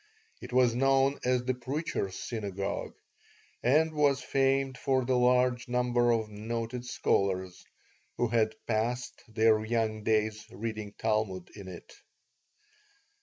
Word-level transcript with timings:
It 0.41 0.51
was 0.51 0.73
known 0.73 1.19
as 1.23 1.45
the 1.45 1.53
Preacher's 1.53 2.15
Synagogue, 2.15 2.95
and 3.61 3.93
was 3.93 4.19
famed 4.19 4.75
for 4.75 5.05
the 5.05 5.13
large 5.13 5.67
number 5.67 6.09
of 6.09 6.27
noted 6.27 6.87
scholars 6.87 7.63
who 8.17 8.27
had 8.29 8.55
passed 8.65 9.21
their 9.27 9.63
young 9.63 10.01
days 10.03 10.47
reading 10.49 10.93
Talmud 10.97 11.51
in 11.55 11.67
it. 11.67 11.93